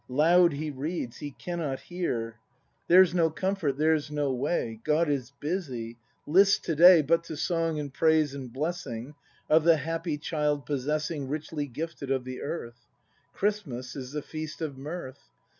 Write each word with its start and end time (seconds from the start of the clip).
]Loud 0.25 0.53
he 0.53 0.71
read's, 0.71 1.17
he 1.17 1.29
cannot 1.29 1.79
hear. 1.81 2.39
There's 2.87 3.13
no 3.13 3.29
comfort. 3.29 3.77
There's 3.77 4.09
no 4.09 4.33
way. 4.33 4.79
God 4.83 5.07
is 5.07 5.29
busy: 5.39 5.99
hsts 6.27 6.59
to 6.63 6.73
day 6.75 7.03
But 7.03 7.23
to 7.25 7.37
song 7.37 7.77
and 7.77 7.93
praise 7.93 8.33
and 8.33 8.51
blessing 8.51 9.13
Of 9.47 9.63
the 9.63 9.77
happy, 9.77 10.17
child 10.17 10.65
possessing, 10.65 11.27
Richly 11.27 11.67
gifted 11.67 12.09
of 12.09 12.23
the 12.23 12.41
earth. 12.41 12.87
Christmas 13.31 13.95
is 13.95 14.13
the 14.13 14.23
feast 14.23 14.59
of 14.59 14.75
mirth. 14.75 15.19